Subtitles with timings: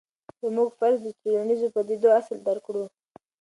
[0.45, 2.83] زموږ فرض دی چې د ټولنیزو پدیدو اصل درک کړو.